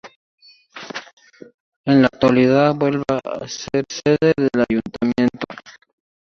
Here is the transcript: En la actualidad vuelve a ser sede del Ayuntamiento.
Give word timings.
En 1.85 2.01
la 2.01 2.07
actualidad 2.07 2.73
vuelve 2.73 3.03
a 3.23 3.47
ser 3.47 3.85
sede 3.87 4.33
del 4.35 4.65
Ayuntamiento. 4.67 5.45